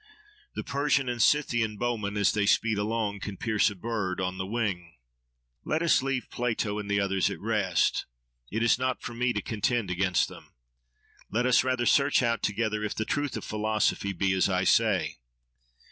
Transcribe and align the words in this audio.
The 0.55 0.63
Persian 0.63 1.07
and 1.07 1.21
Scythian 1.21 1.77
bowmen, 1.77 2.17
as 2.17 2.31
they 2.31 2.47
speed 2.47 2.79
along, 2.79 3.19
can 3.19 3.37
pierce 3.37 3.69
a 3.69 3.75
bird 3.75 4.19
on 4.19 4.39
the 4.39 4.47
wing.' 4.47 4.95
—Let 5.63 5.83
us 5.83 6.01
leave 6.01 6.27
Plato 6.31 6.79
and 6.79 6.89
the 6.89 6.99
others 6.99 7.29
at 7.29 7.39
rest. 7.39 8.07
It 8.51 8.63
is 8.63 8.79
not 8.79 9.03
for 9.03 9.13
me 9.13 9.31
to 9.31 9.43
contend 9.43 9.91
against 9.91 10.27
them. 10.27 10.53
Let 11.29 11.45
us 11.45 11.63
rather 11.63 11.85
search 11.85 12.23
out 12.23 12.41
together 12.41 12.83
if 12.83 12.95
the 12.95 13.05
truth 13.05 13.37
of 13.37 13.43
Philosophy 13.45 14.11
be 14.11 14.33
as 14.33 14.49
I 14.49 14.63
say. 14.63 15.19